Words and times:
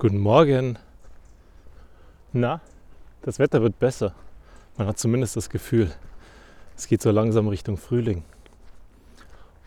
Guten 0.00 0.18
Morgen. 0.18 0.78
Na, 2.32 2.60
das 3.22 3.40
Wetter 3.40 3.62
wird 3.62 3.80
besser. 3.80 4.14
Man 4.76 4.86
hat 4.86 4.96
zumindest 4.96 5.34
das 5.34 5.50
Gefühl, 5.50 5.90
es 6.76 6.86
geht 6.86 7.02
so 7.02 7.10
langsam 7.10 7.48
Richtung 7.48 7.76
Frühling. 7.76 8.22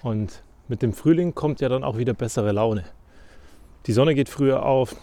Und 0.02 0.42
mit 0.70 0.84
dem 0.84 0.94
Frühling 0.94 1.36
kommt 1.36 1.60
ja 1.60 1.68
dann 1.68 1.84
auch 1.84 1.98
wieder 1.98 2.14
bessere 2.14 2.54
Laune. 2.54 2.86
Die 3.88 3.92
Sonne 3.92 4.16
geht 4.16 4.30
früher 4.30 4.66
auf, 4.66 4.96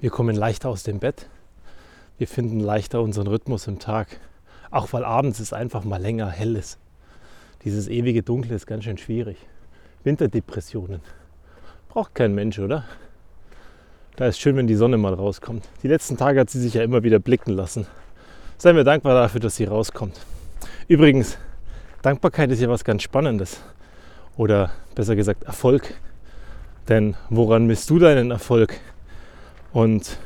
wir 0.00 0.10
kommen 0.10 0.36
leichter 0.36 0.68
aus 0.68 0.84
dem 0.84 1.00
Bett, 1.00 1.28
wir 2.16 2.28
finden 2.28 2.60
leichter 2.60 3.02
unseren 3.02 3.26
Rhythmus 3.26 3.66
im 3.66 3.80
Tag. 3.80 4.20
Auch 4.70 4.92
weil 4.92 5.04
abends 5.04 5.40
es 5.40 5.52
einfach 5.52 5.82
mal 5.82 6.00
länger 6.00 6.30
hell 6.30 6.54
ist. 6.54 6.78
Dieses 7.64 7.88
ewige 7.88 8.22
Dunkel 8.22 8.52
ist 8.52 8.68
ganz 8.68 8.84
schön 8.84 8.96
schwierig. 8.96 9.38
Winterdepressionen. 10.04 11.00
Braucht 11.88 12.14
kein 12.14 12.32
Mensch, 12.32 12.60
oder? 12.60 12.84
Da 14.16 14.28
ist 14.28 14.38
schön, 14.38 14.56
wenn 14.56 14.68
die 14.68 14.76
Sonne 14.76 14.96
mal 14.96 15.12
rauskommt. 15.12 15.68
Die 15.82 15.88
letzten 15.88 16.16
Tage 16.16 16.38
hat 16.38 16.48
sie 16.48 16.60
sich 16.60 16.74
ja 16.74 16.84
immer 16.84 17.02
wieder 17.02 17.18
blicken 17.18 17.52
lassen. 17.52 17.88
Seien 18.58 18.76
wir 18.76 18.84
dankbar 18.84 19.14
dafür, 19.14 19.40
dass 19.40 19.56
sie 19.56 19.64
rauskommt. 19.64 20.20
Übrigens, 20.86 21.36
Dankbarkeit 22.02 22.52
ist 22.52 22.60
ja 22.60 22.68
was 22.68 22.84
ganz 22.84 23.02
Spannendes. 23.02 23.60
Oder 24.36 24.70
besser 24.94 25.16
gesagt 25.16 25.42
Erfolg. 25.42 25.94
Denn 26.88 27.16
woran 27.28 27.66
misst 27.66 27.90
du 27.90 27.98
deinen 27.98 28.30
Erfolg? 28.30 28.78
Und 29.72 30.16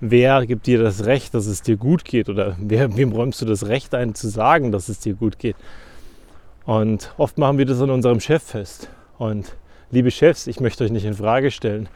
wer 0.00 0.44
gibt 0.44 0.66
dir 0.66 0.82
das 0.82 1.04
Recht, 1.04 1.34
dass 1.34 1.46
es 1.46 1.62
dir 1.62 1.76
gut 1.76 2.04
geht? 2.04 2.28
Oder 2.28 2.56
wer, 2.58 2.96
wem 2.96 3.12
räumst 3.12 3.40
du 3.40 3.44
das 3.44 3.68
Recht 3.68 3.94
ein, 3.94 4.16
zu 4.16 4.26
sagen, 4.26 4.72
dass 4.72 4.88
es 4.88 4.98
dir 4.98 5.14
gut 5.14 5.38
geht? 5.38 5.56
Und 6.64 7.14
oft 7.16 7.38
machen 7.38 7.58
wir 7.58 7.66
das 7.66 7.80
an 7.80 7.90
unserem 7.90 8.18
Chef 8.18 8.42
fest. 8.42 8.88
Und 9.18 9.54
liebe 9.92 10.10
Chefs, 10.10 10.48
ich 10.48 10.58
möchte 10.58 10.82
euch 10.82 10.90
nicht 10.90 11.04
in 11.04 11.14
Frage 11.14 11.52
stellen. 11.52 11.88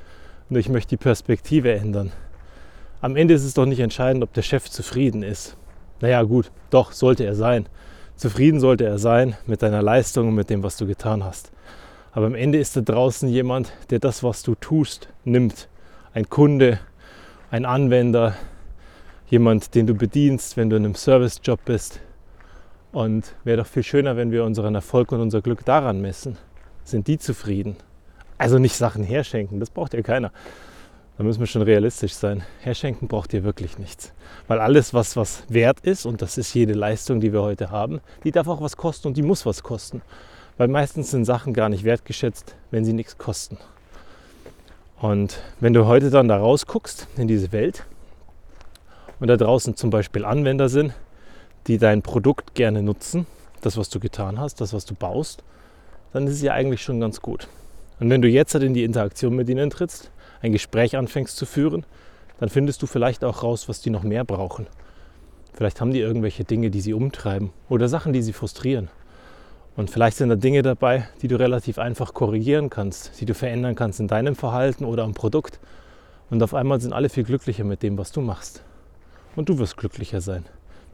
Nur 0.50 0.60
ich 0.60 0.68
möchte 0.68 0.90
die 0.90 0.96
Perspektive 0.96 1.72
ändern. 1.72 2.12
Am 3.00 3.16
Ende 3.16 3.34
ist 3.34 3.44
es 3.44 3.54
doch 3.54 3.66
nicht 3.66 3.80
entscheidend, 3.80 4.24
ob 4.24 4.32
der 4.32 4.42
Chef 4.42 4.70
zufrieden 4.70 5.22
ist. 5.22 5.56
Naja 6.00 6.22
gut, 6.22 6.50
doch 6.70 6.92
sollte 6.92 7.24
er 7.24 7.34
sein. 7.34 7.66
Zufrieden 8.16 8.58
sollte 8.58 8.84
er 8.84 8.98
sein 8.98 9.36
mit 9.46 9.62
deiner 9.62 9.82
Leistung 9.82 10.28
und 10.28 10.34
mit 10.34 10.50
dem, 10.50 10.62
was 10.62 10.76
du 10.76 10.86
getan 10.86 11.22
hast. 11.22 11.52
Aber 12.12 12.26
am 12.26 12.34
Ende 12.34 12.58
ist 12.58 12.76
da 12.76 12.80
draußen 12.80 13.28
jemand, 13.28 13.72
der 13.90 13.98
das, 13.98 14.22
was 14.22 14.42
du 14.42 14.54
tust, 14.54 15.08
nimmt. 15.24 15.68
Ein 16.14 16.28
Kunde, 16.28 16.80
ein 17.50 17.64
Anwender, 17.64 18.34
jemand, 19.28 19.74
den 19.74 19.86
du 19.86 19.94
bedienst, 19.94 20.56
wenn 20.56 20.70
du 20.70 20.76
in 20.76 20.84
einem 20.84 20.94
Servicejob 20.94 21.64
bist. 21.64 22.00
Und 22.90 23.34
wäre 23.44 23.58
doch 23.58 23.66
viel 23.66 23.82
schöner, 23.82 24.16
wenn 24.16 24.32
wir 24.32 24.44
unseren 24.44 24.74
Erfolg 24.74 25.12
und 25.12 25.20
unser 25.20 25.42
Glück 25.42 25.64
daran 25.64 26.00
messen. 26.00 26.38
Sind 26.84 27.06
die 27.06 27.18
zufrieden? 27.18 27.76
Also 28.38 28.58
nicht 28.58 28.76
Sachen 28.76 29.02
herschenken, 29.02 29.60
das 29.60 29.70
braucht 29.70 29.94
ja 29.94 30.02
keiner. 30.02 30.32
Da 31.18 31.24
müssen 31.24 31.40
wir 31.40 31.48
schon 31.48 31.62
realistisch 31.62 32.14
sein. 32.14 32.44
Herschenken 32.60 33.08
braucht 33.08 33.34
ihr 33.34 33.42
wirklich 33.42 33.76
nichts. 33.76 34.12
Weil 34.46 34.60
alles, 34.60 34.94
was 34.94 35.16
was 35.16 35.42
wert 35.48 35.80
ist, 35.80 36.06
und 36.06 36.22
das 36.22 36.38
ist 36.38 36.54
jede 36.54 36.74
Leistung, 36.74 37.18
die 37.18 37.32
wir 37.32 37.42
heute 37.42 37.72
haben, 37.72 38.00
die 38.22 38.30
darf 38.30 38.46
auch 38.46 38.60
was 38.60 38.76
kosten 38.76 39.08
und 39.08 39.16
die 39.16 39.22
muss 39.22 39.44
was 39.44 39.64
kosten. 39.64 40.00
Weil 40.58 40.68
meistens 40.68 41.10
sind 41.10 41.24
Sachen 41.24 41.54
gar 41.54 41.68
nicht 41.68 41.82
wertgeschätzt, 41.82 42.54
wenn 42.70 42.84
sie 42.84 42.92
nichts 42.92 43.18
kosten. 43.18 43.58
Und 45.00 45.40
wenn 45.58 45.72
du 45.72 45.86
heute 45.86 46.10
dann 46.10 46.28
da 46.28 46.36
rausguckst 46.36 47.08
in 47.16 47.26
diese 47.26 47.50
Welt 47.50 47.84
und 49.18 49.26
da 49.26 49.36
draußen 49.36 49.74
zum 49.74 49.90
Beispiel 49.90 50.24
Anwender 50.24 50.68
sind, 50.68 50.92
die 51.66 51.78
dein 51.78 52.02
Produkt 52.02 52.54
gerne 52.54 52.82
nutzen, 52.82 53.26
das, 53.60 53.76
was 53.76 53.88
du 53.88 53.98
getan 53.98 54.38
hast, 54.38 54.60
das, 54.60 54.72
was 54.72 54.84
du 54.84 54.94
baust, 54.94 55.42
dann 56.12 56.28
ist 56.28 56.34
es 56.34 56.42
ja 56.42 56.52
eigentlich 56.52 56.82
schon 56.82 57.00
ganz 57.00 57.20
gut. 57.20 57.48
Und 58.00 58.10
wenn 58.10 58.22
du 58.22 58.28
jetzt 58.28 58.54
halt 58.54 58.64
in 58.64 58.74
die 58.74 58.84
Interaktion 58.84 59.34
mit 59.34 59.48
ihnen 59.48 59.70
trittst, 59.70 60.10
ein 60.40 60.52
Gespräch 60.52 60.96
anfängst 60.96 61.36
zu 61.36 61.46
führen, 61.46 61.84
dann 62.38 62.48
findest 62.48 62.82
du 62.82 62.86
vielleicht 62.86 63.24
auch 63.24 63.42
raus, 63.42 63.68
was 63.68 63.80
die 63.80 63.90
noch 63.90 64.04
mehr 64.04 64.24
brauchen. 64.24 64.66
Vielleicht 65.54 65.80
haben 65.80 65.92
die 65.92 66.00
irgendwelche 66.00 66.44
Dinge, 66.44 66.70
die 66.70 66.80
sie 66.80 66.94
umtreiben 66.94 67.50
oder 67.68 67.88
Sachen, 67.88 68.12
die 68.12 68.22
sie 68.22 68.32
frustrieren. 68.32 68.88
Und 69.76 69.90
vielleicht 69.90 70.16
sind 70.16 70.28
da 70.28 70.36
Dinge 70.36 70.62
dabei, 70.62 71.08
die 71.22 71.28
du 71.28 71.38
relativ 71.38 71.78
einfach 71.78 72.14
korrigieren 72.14 72.70
kannst, 72.70 73.20
die 73.20 73.26
du 73.26 73.34
verändern 73.34 73.74
kannst 73.74 74.00
in 74.00 74.08
deinem 74.08 74.36
Verhalten 74.36 74.84
oder 74.84 75.04
am 75.04 75.14
Produkt. 75.14 75.58
Und 76.30 76.42
auf 76.42 76.54
einmal 76.54 76.80
sind 76.80 76.92
alle 76.92 77.08
viel 77.08 77.24
glücklicher 77.24 77.64
mit 77.64 77.82
dem, 77.82 77.98
was 77.98 78.12
du 78.12 78.20
machst. 78.20 78.62
Und 79.34 79.48
du 79.48 79.58
wirst 79.58 79.76
glücklicher 79.76 80.20
sein. 80.20 80.44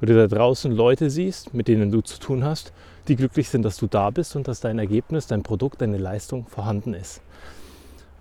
Wenn 0.00 0.08
du 0.08 0.16
da 0.16 0.26
draußen 0.26 0.72
Leute 0.72 1.10
siehst, 1.10 1.54
mit 1.54 1.68
denen 1.68 1.90
du 1.90 2.00
zu 2.00 2.18
tun 2.18 2.44
hast, 2.44 2.72
die 3.08 3.16
glücklich 3.16 3.48
sind, 3.48 3.62
dass 3.62 3.76
du 3.76 3.86
da 3.86 4.10
bist 4.10 4.36
und 4.36 4.48
dass 4.48 4.60
dein 4.60 4.78
Ergebnis, 4.78 5.26
dein 5.26 5.42
Produkt, 5.42 5.80
deine 5.80 5.98
Leistung 5.98 6.46
vorhanden 6.46 6.94
ist. 6.94 7.20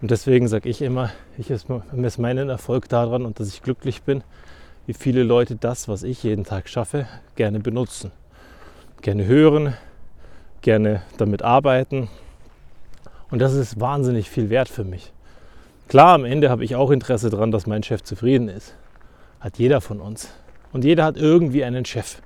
Und 0.01 0.11
deswegen 0.11 0.47
sage 0.47 0.67
ich 0.69 0.81
immer, 0.81 1.11
ich 1.38 1.50
messe 1.94 2.22
meinen 2.22 2.50
Erfolg 2.50 2.89
daran 2.89 3.25
und 3.25 3.39
dass 3.39 3.47
ich 3.47 3.61
glücklich 3.61 4.03
bin, 4.03 4.23
wie 4.85 4.94
viele 4.94 5.23
Leute 5.23 5.56
das, 5.56 5.88
was 5.88 6.03
ich 6.03 6.23
jeden 6.23 6.44
Tag 6.44 6.67
schaffe, 6.67 7.07
gerne 7.35 7.59
benutzen. 7.61 8.11
Gerne 9.01 9.25
hören, 9.25 9.75
gerne 10.61 11.01
damit 11.17 11.41
arbeiten. 11.41 12.09
Und 13.31 13.40
das 13.40 13.53
ist 13.53 13.79
wahnsinnig 13.79 14.29
viel 14.29 14.50
wert 14.50 14.67
für 14.67 14.84
mich. 14.84 15.13
Klar, 15.88 16.16
am 16.16 16.25
Ende 16.25 16.50
habe 16.50 16.66
ich 16.66 16.75
auch 16.75 16.91
Interesse 16.91 17.29
daran, 17.29 17.51
dass 17.51 17.66
mein 17.66 17.84
Chef 17.84 18.03
zufrieden 18.03 18.50
ist. 18.50 18.75
Hat 19.40 19.57
jeder 19.57 19.79
von 19.79 20.01
uns. 20.01 20.29
Und 20.73 20.84
jeder 20.84 21.06
hat 21.06 21.17
irgendwie 21.17 21.63
einen 21.63 21.85
Chef. 21.85 22.17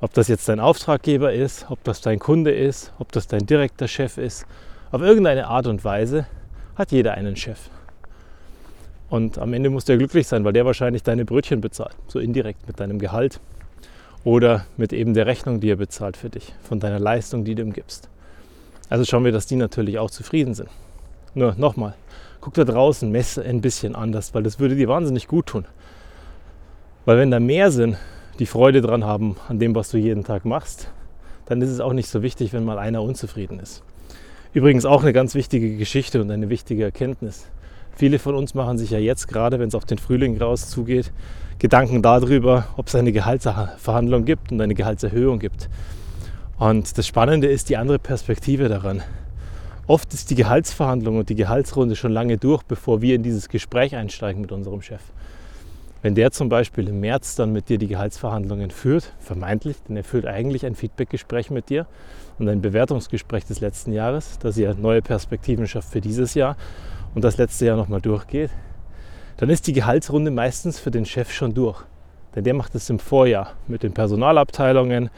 Ob 0.00 0.12
das 0.12 0.28
jetzt 0.28 0.48
dein 0.48 0.60
Auftraggeber 0.60 1.32
ist, 1.32 1.66
ob 1.70 1.82
das 1.84 2.00
dein 2.02 2.18
Kunde 2.18 2.50
ist, 2.50 2.92
ob 2.98 3.12
das 3.12 3.28
dein 3.28 3.46
direkter 3.46 3.88
Chef 3.88 4.18
ist, 4.18 4.44
auf 4.90 5.00
irgendeine 5.00 5.46
Art 5.46 5.66
und 5.66 5.84
Weise 5.84 6.26
hat 6.74 6.92
jeder 6.92 7.14
einen 7.14 7.36
Chef. 7.36 7.58
Und 9.08 9.38
am 9.38 9.52
Ende 9.52 9.70
muss 9.70 9.84
der 9.84 9.96
glücklich 9.96 10.26
sein, 10.26 10.44
weil 10.44 10.52
der 10.52 10.66
wahrscheinlich 10.66 11.02
deine 11.02 11.24
Brötchen 11.24 11.60
bezahlt, 11.60 11.94
so 12.08 12.18
indirekt 12.18 12.66
mit 12.66 12.80
deinem 12.80 12.98
Gehalt 12.98 13.40
oder 14.24 14.66
mit 14.76 14.92
eben 14.92 15.14
der 15.14 15.26
Rechnung, 15.26 15.60
die 15.60 15.70
er 15.70 15.76
bezahlt 15.76 16.16
für 16.16 16.28
dich, 16.28 16.52
von 16.62 16.80
deiner 16.80 16.98
Leistung, 16.98 17.44
die 17.44 17.54
du 17.54 17.62
ihm 17.62 17.72
gibst. 17.72 18.08
Also 18.88 19.04
schauen 19.04 19.24
wir, 19.24 19.32
dass 19.32 19.46
die 19.46 19.56
natürlich 19.56 19.98
auch 19.98 20.10
zufrieden 20.10 20.54
sind. 20.54 20.68
Nur 21.34 21.54
nochmal, 21.54 21.94
guck 22.40 22.54
da 22.54 22.64
draußen, 22.64 23.10
messe 23.10 23.42
ein 23.44 23.60
bisschen 23.60 23.94
anders, 23.94 24.34
weil 24.34 24.42
das 24.42 24.58
würde 24.58 24.74
dir 24.74 24.88
wahnsinnig 24.88 25.28
gut 25.28 25.46
tun. 25.46 25.66
Weil 27.06 27.18
wenn 27.18 27.30
da 27.30 27.38
mehr 27.38 27.70
sind, 27.70 27.96
die 28.40 28.46
Freude 28.46 28.80
dran 28.80 29.04
haben 29.04 29.36
an 29.48 29.60
dem, 29.60 29.76
was 29.76 29.90
du 29.90 29.96
jeden 29.96 30.24
Tag 30.24 30.44
machst, 30.44 30.90
dann 31.44 31.62
ist 31.62 31.70
es 31.70 31.78
auch 31.78 31.92
nicht 31.92 32.08
so 32.08 32.20
wichtig, 32.20 32.52
wenn 32.52 32.64
mal 32.64 32.80
einer 32.80 33.00
unzufrieden 33.00 33.60
ist. 33.60 33.84
Übrigens 34.52 34.84
auch 34.84 35.02
eine 35.02 35.12
ganz 35.12 35.36
wichtige 35.36 35.76
Geschichte 35.76 36.20
und 36.20 36.32
eine 36.32 36.48
wichtige 36.48 36.82
Erkenntnis. 36.82 37.46
Viele 37.94 38.18
von 38.18 38.34
uns 38.34 38.54
machen 38.54 38.76
sich 38.76 38.90
ja 38.90 38.98
jetzt 38.98 39.28
gerade, 39.28 39.60
wenn 39.60 39.68
es 39.68 39.76
auf 39.76 39.84
den 39.84 39.98
Frühling 39.98 40.36
raus 40.36 40.68
zugeht, 40.68 41.12
Gedanken 41.60 42.02
darüber, 42.02 42.66
ob 42.76 42.88
es 42.88 42.96
eine 42.96 43.12
Gehaltsverhandlung 43.12 44.24
gibt 44.24 44.50
und 44.50 44.60
eine 44.60 44.74
Gehaltserhöhung 44.74 45.38
gibt. 45.38 45.68
Und 46.58 46.98
das 46.98 47.06
Spannende 47.06 47.46
ist 47.46 47.68
die 47.68 47.76
andere 47.76 48.00
Perspektive 48.00 48.68
daran. 48.68 49.00
Oft 49.86 50.12
ist 50.12 50.30
die 50.30 50.34
Gehaltsverhandlung 50.34 51.18
und 51.18 51.28
die 51.28 51.36
Gehaltsrunde 51.36 51.94
schon 51.94 52.10
lange 52.10 52.36
durch, 52.36 52.64
bevor 52.64 53.00
wir 53.00 53.14
in 53.14 53.22
dieses 53.22 53.48
Gespräch 53.48 53.94
einsteigen 53.94 54.40
mit 54.40 54.50
unserem 54.50 54.82
Chef. 54.82 55.02
Wenn 56.06 56.14
der 56.14 56.30
zum 56.30 56.48
Beispiel 56.48 56.86
im 56.86 57.00
März 57.00 57.34
dann 57.34 57.52
mit 57.52 57.68
dir 57.68 57.78
die 57.78 57.88
Gehaltsverhandlungen 57.88 58.70
führt, 58.70 59.12
vermeintlich, 59.18 59.74
denn 59.88 59.96
er 59.96 60.04
führt 60.04 60.24
eigentlich 60.24 60.64
ein 60.64 60.76
Feedbackgespräch 60.76 61.50
mit 61.50 61.68
dir 61.68 61.88
und 62.38 62.48
ein 62.48 62.60
Bewertungsgespräch 62.60 63.44
des 63.44 63.58
letzten 63.58 63.92
Jahres, 63.92 64.38
das 64.38 64.56
ihr 64.56 64.72
neue 64.74 65.02
Perspektiven 65.02 65.66
schafft 65.66 65.90
für 65.90 66.00
dieses 66.00 66.34
Jahr 66.34 66.56
und 67.16 67.24
das 67.24 67.38
letzte 67.38 67.66
Jahr 67.66 67.76
nochmal 67.76 68.00
durchgeht, 68.00 68.52
dann 69.38 69.50
ist 69.50 69.66
die 69.66 69.72
Gehaltsrunde 69.72 70.30
meistens 70.30 70.78
für 70.78 70.92
den 70.92 71.06
Chef 71.06 71.32
schon 71.32 71.54
durch. 71.54 71.82
Denn 72.36 72.44
der 72.44 72.54
macht 72.54 72.76
es 72.76 72.88
im 72.88 73.00
Vorjahr 73.00 73.54
mit 73.66 73.82
den 73.82 73.92
Personalabteilungen, 73.92 75.10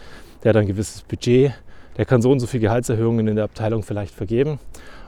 der 0.43 0.49
hat 0.49 0.57
ein 0.57 0.67
gewisses 0.67 1.03
Budget, 1.03 1.53
der 1.99 2.07
kann 2.07 2.23
so 2.23 2.33
und 2.33 2.41
so 2.41 2.47
viele 2.47 2.63
Gehaltserhöhungen 2.63 3.29
in 3.29 3.37
der 3.37 3.45
Abteilung 3.45 3.83
vielleicht 3.83 4.15
vergeben. 4.15 4.59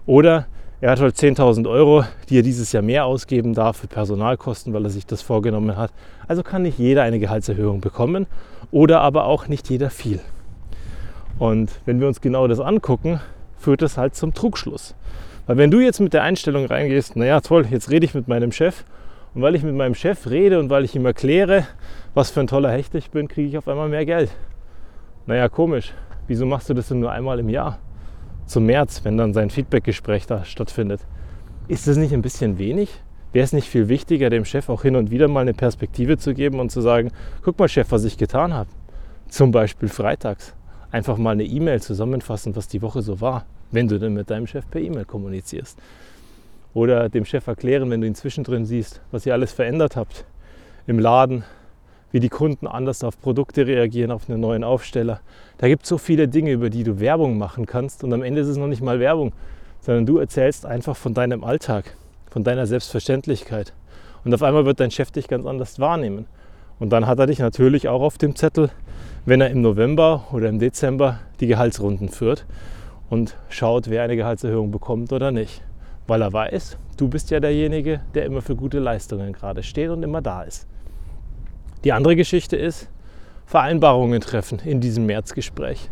Oder 0.05 0.47
er 0.81 0.91
hat 0.91 1.01
halt 1.01 1.15
10.000 1.15 1.69
Euro, 1.69 2.05
die 2.29 2.39
er 2.39 2.43
dieses 2.43 2.73
Jahr 2.73 2.83
mehr 2.83 3.05
ausgeben 3.05 3.53
darf 3.53 3.77
für 3.77 3.87
Personalkosten, 3.87 4.73
weil 4.73 4.85
er 4.85 4.91
sich 4.91 5.05
das 5.05 5.21
vorgenommen 5.21 5.77
hat. 5.77 5.93
Also 6.27 6.43
kann 6.43 6.63
nicht 6.63 6.79
jeder 6.79 7.03
eine 7.03 7.19
Gehaltserhöhung 7.19 7.81
bekommen 7.81 8.27
oder 8.71 9.01
aber 9.03 9.27
auch 9.27 9.47
nicht 9.47 9.69
jeder 9.69 9.91
viel. 9.91 10.21
Und 11.39 11.71
wenn 11.85 12.01
wir 12.01 12.09
uns 12.09 12.21
genau 12.23 12.49
das 12.49 12.61
angucken, 12.61 13.21
führt 13.59 13.83
das 13.83 13.99
halt 13.99 14.15
zum 14.15 14.33
Trugschluss. 14.33 14.95
Weil 15.47 15.59
wenn 15.59 15.71
du 15.71 15.81
jetzt 15.81 16.01
mit 16.01 16.15
der 16.15 16.23
Einstellung 16.23 16.65
reingehst, 16.65 17.15
naja 17.17 17.41
toll, 17.41 17.67
jetzt 17.71 17.91
rede 17.91 18.07
ich 18.07 18.15
mit 18.15 18.29
meinem 18.29 18.53
Chef 18.53 18.85
und 19.35 19.43
weil 19.43 19.55
ich 19.55 19.63
mit 19.63 19.75
meinem 19.75 19.95
Chef 19.95 20.31
rede 20.31 20.59
und 20.59 20.71
weil 20.71 20.85
ich 20.85 20.97
ihm 20.97 21.05
erkläre, 21.05 21.67
was 22.15 22.31
für 22.31 22.41
ein 22.41 22.47
toller 22.47 22.71
Hecht 22.71 22.95
ich 22.95 23.11
bin, 23.11 23.29
kriege 23.29 23.49
ich 23.49 23.59
auf 23.59 23.69
einmal 23.69 23.89
mehr 23.89 24.07
Geld. 24.07 24.31
Naja, 25.27 25.49
komisch. 25.49 25.93
Wieso 26.27 26.47
machst 26.47 26.71
du 26.71 26.75
das 26.75 26.89
denn 26.89 27.01
nur 27.01 27.11
einmal 27.11 27.39
im 27.39 27.51
Jahr? 27.51 27.79
Zum 28.51 28.67
März, 28.67 29.05
wenn 29.05 29.17
dann 29.17 29.33
sein 29.33 29.49
Feedbackgespräch 29.49 30.27
da 30.27 30.45
stattfindet. 30.45 31.01
Ist 31.69 31.87
das 31.87 31.97
nicht 31.97 32.13
ein 32.13 32.23
bisschen 32.23 32.59
wenig? 32.59 32.91
Wäre 33.33 33.45
es 33.45 33.53
nicht 33.53 33.69
viel 33.69 33.89
wichtiger, 33.89 34.29
dem 34.29 34.45
Chef 34.45 34.69
auch 34.69 34.83
hin 34.83 34.97
und 34.97 35.13
wieder 35.13 35.29
mal 35.29 35.43
eine 35.43 35.55
Perspektive 35.55 36.19
zu 36.19 36.35
geben 36.35 36.59
und 36.59 36.71
zu 36.71 36.81
sagen, 36.81 37.13
guck 37.43 37.61
mal 37.61 37.69
Chef, 37.69 37.93
was 37.93 38.03
ich 38.05 38.19
getan 38.19 38.53
habe. 38.53 38.69
Zum 39.29 39.53
Beispiel 39.53 39.89
freitags. 39.89 40.53
Einfach 40.91 41.17
mal 41.17 41.31
eine 41.31 41.45
E-Mail 41.45 41.81
zusammenfassen, 41.81 42.57
was 42.57 42.67
die 42.67 42.83
Woche 42.83 43.03
so 43.03 43.21
war, 43.21 43.47
wenn 43.71 43.87
du 43.87 44.01
denn 44.01 44.15
mit 44.15 44.31
deinem 44.31 44.49
Chef 44.49 44.69
per 44.69 44.81
E-Mail 44.81 45.05
kommunizierst. 45.05 45.79
Oder 46.75 47.09
dem 47.09 47.25
Chef 47.25 47.47
erklären, 47.47 47.89
wenn 47.91 48.01
du 48.01 48.09
ihn 48.09 48.17
zwischendrin 48.17 48.67
siehst, 48.67 49.01
was 49.13 49.27
ihr 49.27 49.33
alles 49.33 49.53
verändert 49.53 49.95
habt 49.95 50.25
im 50.89 50.99
Laden, 50.99 51.45
wie 52.13 52.21
die 52.21 52.29
Kunden 52.29 52.67
anders 52.67 53.05
auf 53.05 53.21
Produkte 53.21 53.67
reagieren, 53.67 54.11
auf 54.11 54.29
einen 54.29 54.41
neuen 54.41 54.65
Aufsteller. 54.65 55.21
Da 55.59 55.69
gibt 55.69 55.85
es 55.85 55.89
so 55.89 55.99
viele 55.99 56.29
Dinge, 56.29 56.53
über 56.53 56.71
die 56.71 56.85
du 56.85 57.01
Werbung 57.01 57.39
machen 57.39 57.67
kannst 57.67 58.05
und 58.05 58.13
am 58.13 58.23
Ende 58.23 58.41
ist 58.41 58.49
es 58.49 58.57
noch 58.57 58.67
nicht 58.67 58.83
mal 58.83 59.01
Werbung, 59.01 59.33
sondern 59.81 60.07
du 60.07 60.19
erzählst 60.19 60.67
einfach 60.67 60.97
von 60.97 61.15
deinem 61.15 61.45
Alltag, 61.45 61.97
von 62.31 62.45
deiner 62.45 62.67
Selbstverständlichkeit. 62.67 63.73
Und 64.25 64.35
auf 64.35 64.43
einmal 64.43 64.67
wird 64.67 64.81
dein 64.81 64.91
Chef 64.91 65.11
dich 65.11 65.29
ganz 65.29 65.47
anders 65.47 65.79
wahrnehmen. 65.79 66.27
Und 66.79 66.91
dann 66.91 67.07
hat 67.07 67.19
er 67.19 67.27
dich 67.27 67.39
natürlich 67.39 67.89
auch 67.89 68.03
auf 68.03 68.19
dem 68.19 68.37
Zettel, 68.37 68.71
wenn 69.25 69.41
er 69.41 69.51
im 69.51 69.61
November 69.61 70.25
oder 70.33 70.49
im 70.49 70.59
Dezember 70.59 71.21
die 71.41 71.47
Gehaltsrunden 71.47 72.09
führt 72.09 72.47
und 73.11 73.37
schaut, 73.49 73.91
wer 73.91 74.03
eine 74.03 74.17
Gehaltserhöhung 74.17 74.71
bekommt 74.71 75.13
oder 75.13 75.31
nicht. 75.31 75.63
Weil 76.07 76.23
er 76.23 76.33
weiß, 76.33 76.79
du 76.97 77.09
bist 77.09 77.31
ja 77.31 77.41
derjenige, 77.41 78.01
der 78.15 78.25
immer 78.25 78.43
für 78.43 78.57
gute 78.57 78.79
Leistungen 78.79 79.33
gerade 79.33 79.63
steht 79.63 79.91
und 79.91 80.03
immer 80.03 80.23
da 80.23 80.43
ist. 80.43 80.67
Die 81.83 81.95
andere 81.95 82.15
Geschichte 82.15 82.57
ist, 82.57 82.91
Vereinbarungen 83.47 84.21
treffen 84.21 84.59
in 84.63 84.83
diesem 84.83 85.07
Märzgespräch. 85.07 85.89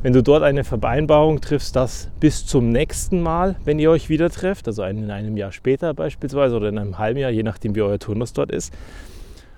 Wenn 0.00 0.14
du 0.14 0.22
dort 0.22 0.42
eine 0.42 0.64
Vereinbarung 0.64 1.42
triffst, 1.42 1.76
dass 1.76 2.08
bis 2.20 2.46
zum 2.46 2.70
nächsten 2.70 3.20
Mal, 3.20 3.56
wenn 3.66 3.78
ihr 3.78 3.90
euch 3.90 4.08
wieder 4.08 4.30
trefft, 4.30 4.66
also 4.66 4.82
in 4.84 5.10
einem 5.10 5.36
Jahr 5.36 5.52
später 5.52 5.92
beispielsweise 5.92 6.56
oder 6.56 6.70
in 6.70 6.78
einem 6.78 6.96
halben 6.96 7.20
Jahr, 7.20 7.30
je 7.30 7.42
nachdem 7.42 7.74
wie 7.74 7.82
euer 7.82 7.98
Turnus 7.98 8.32
dort 8.32 8.50
ist, 8.50 8.72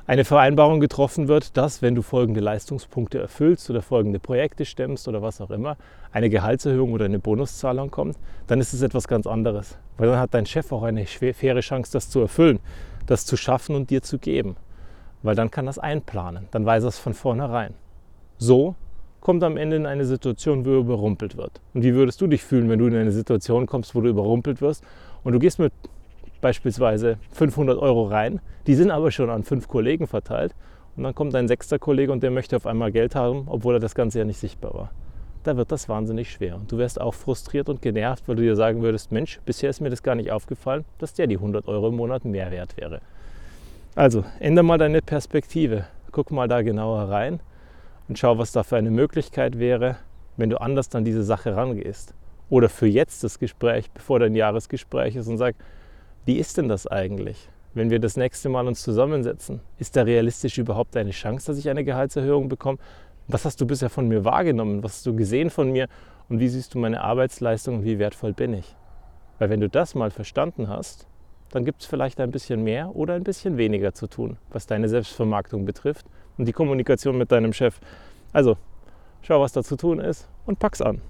eine 0.09 0.25
Vereinbarung 0.25 0.81
getroffen 0.81 1.29
wird, 1.29 1.57
dass 1.57 1.81
wenn 1.81 1.95
du 1.95 2.03
folgende 2.03 2.41
Leistungspunkte 2.41 3.21
erfüllst 3.21 3.71
oder 3.71 3.81
folgende 3.81 4.19
Projekte 4.19 4.65
stemmst 4.65 5.07
oder 5.07 5.23
was 5.23 5.41
auch 5.41 5.51
immer, 5.51 5.77
eine 6.11 6.29
Gehaltserhöhung 6.29 6.91
oder 6.93 7.05
eine 7.05 7.21
Bonuszahlung 7.21 7.93
kommt, 7.93 8.17
dann 8.49 8.61
ist 8.61 8.73
es 8.73 8.83
etwas 8.83 9.07
ganz 9.07 9.29
anderes. 9.29 9.79
Weil 9.97 10.09
dann 10.09 10.19
hat 10.19 10.35
dein 10.35 10.47
Chef 10.47 10.73
auch 10.73 10.83
eine 10.83 11.07
faire 11.07 11.61
Chance, 11.61 11.93
das 11.93 12.11
zu 12.11 12.19
erfüllen, 12.19 12.59
das 13.07 13.27
zu 13.27 13.37
schaffen 13.37 13.77
und 13.77 13.91
dir 13.91 14.03
zu 14.03 14.19
geben 14.19 14.57
weil 15.23 15.35
dann 15.35 15.51
kann 15.51 15.67
das 15.67 15.79
einplanen, 15.79 16.49
dann 16.51 16.65
weiß 16.65 16.85
er 16.85 16.89
es 16.89 16.99
von 16.99 17.15
vornherein. 17.15 17.75
So 18.39 18.75
kommt 19.21 19.43
am 19.43 19.57
Ende 19.57 19.77
in 19.77 19.87
eine 19.87 20.05
Situation, 20.05 20.65
wo 20.65 20.71
er 20.71 20.79
überrumpelt 20.79 21.37
wird. 21.37 21.61
Und 21.75 21.83
wie 21.83 21.95
würdest 21.95 22.21
du 22.21 22.27
dich 22.27 22.43
fühlen, 22.43 22.69
wenn 22.69 22.79
du 22.79 22.87
in 22.87 22.95
eine 22.95 23.13
Situation 23.13 23.67
kommst, 23.67 23.95
wo 23.95 24.01
du 24.01 24.09
überrumpelt 24.09 24.61
wirst 24.61 24.85
und 25.25 25.33
du 25.33 25.39
gehst 25.39 25.59
mit 25.59 25.73
beispielsweise 26.41 27.19
500 27.33 27.79
Euro 27.79 28.05
rein, 28.05 28.41
die 28.67 28.75
sind 28.75 28.91
aber 28.91 29.11
schon 29.11 29.31
an 29.31 29.43
fünf 29.43 29.69
Kollegen 29.69 30.07
verteilt 30.07 30.55
und 30.97 31.03
dann 31.03 31.15
kommt 31.15 31.35
ein 31.35 31.49
sechster 31.49 31.79
Kollege 31.79 32.13
und 32.13 32.23
der 32.23 32.31
möchte 32.31 32.57
auf 32.57 32.67
einmal 32.67 32.93
Geld 32.93 33.15
haben, 33.15 33.45
obwohl 33.47 33.75
er 33.75 33.81
das 33.81 33.95
Ganze 33.95 34.21
ja 34.21 34.25
nicht 34.25 34.39
sichtbar 34.39 34.75
war. 34.75 34.91
Da 35.45 35.57
wird 35.57 35.73
das 35.73 35.89
wahnsinnig 35.89 36.31
schwer 36.31 36.57
und 36.57 36.71
du 36.71 36.79
wärst 36.79 37.01
auch 37.01 37.15
frustriert 37.15 37.69
und 37.69 37.83
genervt, 37.83 38.29
weil 38.29 38.37
du 38.37 38.43
dir 38.43 38.57
sagen 38.57 38.83
würdest, 38.83 39.13
Mensch, 39.13 39.41
bisher 39.45 39.71
ist 39.71 39.81
mir 39.81 39.91
das 39.91 40.03
gar 40.03 40.15
nicht 40.15 40.31
aufgefallen, 40.31 40.85
dass 40.99 41.15
der 41.15 41.27
die 41.27 41.37
100 41.37 41.67
Euro 41.69 41.89
im 41.89 41.97
Monat 41.97 42.25
mehr 42.25 42.51
wert 42.51 42.77
wäre. 42.77 43.01
Also 43.95 44.25
ändere 44.39 44.65
mal 44.65 44.79
deine 44.79 45.03
Perspektive. 45.03 45.87
Guck 46.13 46.31
mal 46.31 46.49
da 46.49 46.63
genauer 46.63 47.09
rein 47.09 47.41
und 48.09 48.19
schau, 48.19 48.39
was 48.39 48.53
da 48.53 48.63
für 48.63 48.77
eine 48.77 48.91
Möglichkeit 48.91 49.59
wäre, 49.59 49.97
wenn 50.37 50.51
du 50.51 50.61
anders 50.61 50.95
an 50.95 51.05
diese 51.05 51.23
Sache 51.23 51.55
rangehst. 51.57 52.15
Oder 52.51 52.69
für 52.69 52.87
jetzt 52.87 53.25
das 53.25 53.39
Gespräch, 53.39 53.91
bevor 53.91 54.21
dein 54.21 54.35
Jahresgespräch 54.35 55.17
ist 55.17 55.29
und 55.29 55.37
sag, 55.37 55.55
wie 56.25 56.37
ist 56.37 56.57
denn 56.57 56.69
das 56.69 56.87
eigentlich? 56.87 57.49
Wenn 57.75 57.91
wir 57.91 57.99
das 57.99 58.17
nächste 58.17 58.49
Mal 58.49 58.67
uns 58.67 58.83
zusammensetzen, 58.83 59.61
ist 59.79 59.97
da 59.97 60.03
realistisch 60.03 60.57
überhaupt 60.59 60.97
eine 60.97 61.11
Chance, 61.11 61.49
dass 61.49 61.59
ich 61.59 61.69
eine 61.69 61.85
Gehaltserhöhung 61.85 62.49
bekomme? 62.49 62.79
Was 63.27 63.45
hast 63.45 63.61
du 63.61 63.67
bisher 63.67 63.91
von 63.91 64.09
mir 64.09 64.25
wahrgenommen? 64.25 64.83
Was 64.83 64.95
hast 64.95 65.07
du 65.07 65.15
gesehen 65.15 65.51
von 65.51 65.71
mir? 65.71 65.87
Und 66.31 66.41
wie 66.41 66.49
siehst 66.49 66.75
du 66.75 66.79
meine 66.79 67.03
Arbeitsleistung 67.03 67.77
und 67.77 67.85
wie 67.85 67.99
wertvoll 67.99 68.33
bin 68.33 68.55
ich? 68.55 68.75
Weil 69.39 69.51
wenn 69.51 69.61
du 69.61 69.69
das 69.69 69.95
mal 69.95 70.11
verstanden 70.11 70.69
hast, 70.69 71.07
dann 71.51 71.65
gibt 71.65 71.83
es 71.83 71.87
vielleicht 71.87 72.21
ein 72.21 72.31
bisschen 72.31 72.63
mehr 72.63 72.95
oder 72.95 73.15
ein 73.15 73.25
bisschen 73.25 73.57
weniger 73.57 73.95
zu 73.95 74.07
tun, 74.07 74.37
was 74.51 74.67
deine 74.67 74.89
Selbstvermarktung 74.89 75.65
betrifft 75.65 76.07
und 76.37 76.47
die 76.47 76.53
Kommunikation 76.53 77.17
mit 77.17 77.33
deinem 77.33 77.53
Chef. 77.53 77.81
Also, 78.33 78.57
schau, 79.23 79.41
was 79.41 79.53
da 79.53 79.63
zu 79.63 79.77
tun 79.77 80.01
ist 80.01 80.29
und 80.47 80.59
pack's 80.59 80.81
an. 80.81 81.01